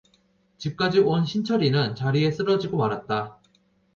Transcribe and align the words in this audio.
집까지 0.57 0.97
온 0.99 1.25
신철이는 1.25 1.93
자리에 1.93 2.31
쓰러지고 2.31 2.75
말았다. 2.77 3.39